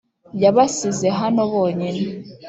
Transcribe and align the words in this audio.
Yabasize 0.43 1.07
hano 1.19 1.41
bonyine 1.51 2.03